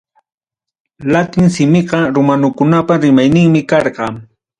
Latin 1.13 1.45
simiqa 1.55 1.99
romanukunapa 2.15 2.93
rimayninmi 3.03 3.61
karqa. 3.69 4.05